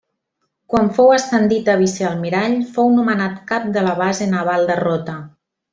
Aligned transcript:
Quan 0.73 0.87
fou 0.95 1.11
ascendit 1.17 1.69
a 1.73 1.75
vicealmirall 1.83 2.57
fou 2.79 2.91
nomenat 2.97 3.39
cap 3.53 3.69
de 3.77 3.87
la 3.89 3.97
Base 4.05 4.31
Naval 4.37 4.71
de 4.73 4.81
Rota. 4.87 5.21